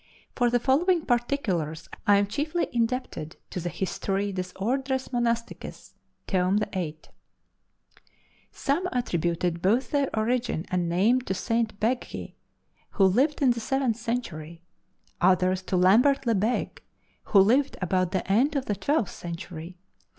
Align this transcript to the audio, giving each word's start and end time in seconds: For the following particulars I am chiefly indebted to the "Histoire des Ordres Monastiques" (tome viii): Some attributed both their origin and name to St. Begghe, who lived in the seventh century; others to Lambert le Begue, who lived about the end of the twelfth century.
For 0.35 0.49
the 0.49 0.59
following 0.59 1.05
particulars 1.05 1.87
I 2.07 2.17
am 2.17 2.25
chiefly 2.25 2.67
indebted 2.73 3.35
to 3.51 3.59
the 3.59 3.69
"Histoire 3.69 4.31
des 4.31 4.51
Ordres 4.55 5.09
Monastiques" 5.13 5.93
(tome 6.25 6.57
viii): 6.57 6.97
Some 8.51 8.89
attributed 8.91 9.61
both 9.61 9.91
their 9.91 10.09
origin 10.17 10.65
and 10.71 10.89
name 10.89 11.21
to 11.21 11.35
St. 11.35 11.79
Begghe, 11.79 12.33
who 12.93 13.05
lived 13.05 13.43
in 13.43 13.51
the 13.51 13.59
seventh 13.59 13.97
century; 13.97 14.63
others 15.21 15.61
to 15.61 15.77
Lambert 15.77 16.25
le 16.25 16.33
Begue, 16.33 16.81
who 17.25 17.39
lived 17.39 17.77
about 17.79 18.09
the 18.11 18.27
end 18.27 18.55
of 18.55 18.65
the 18.65 18.75
twelfth 18.75 19.11
century. 19.13 19.77